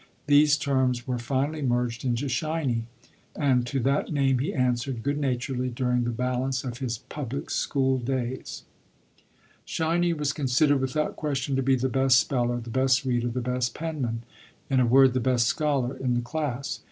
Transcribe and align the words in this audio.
These 0.25 0.57
terms 0.57 1.05
were 1.05 1.19
finally 1.19 1.61
merged 1.61 2.03
into 2.03 2.27
"Shiny," 2.27 2.85
and 3.35 3.67
to 3.67 3.79
that 3.81 4.11
name 4.11 4.39
he 4.39 4.51
answered 4.51 5.03
good 5.03 5.19
naturedly 5.19 5.69
during 5.69 6.05
the 6.05 6.09
balance 6.09 6.63
of 6.63 6.79
his 6.79 6.97
public 6.97 7.51
school 7.51 7.99
days. 7.99 8.63
"Shiny" 9.63 10.11
was 10.13 10.33
considered 10.33 10.79
without 10.81 11.17
question 11.17 11.55
to 11.55 11.61
be 11.61 11.75
the 11.75 11.87
best 11.87 12.19
speller, 12.19 12.59
the 12.59 12.71
best 12.71 13.05
reader, 13.05 13.27
the 13.27 13.41
best 13.41 13.75
penman 13.75 14.23
in 14.71 14.79
a 14.79 14.87
word, 14.87 15.13
the 15.13 15.19
best 15.19 15.45
scholar, 15.45 15.95
in 15.95 16.15
the 16.15 16.21
class. 16.21 16.79